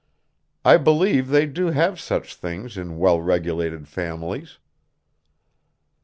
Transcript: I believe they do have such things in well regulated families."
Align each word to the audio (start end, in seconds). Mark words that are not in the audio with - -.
I 0.65 0.77
believe 0.77 1.27
they 1.27 1.45
do 1.45 1.67
have 1.67 1.99
such 1.99 2.33
things 2.33 2.75
in 2.75 2.97
well 2.97 3.21
regulated 3.21 3.87
families." 3.87 4.57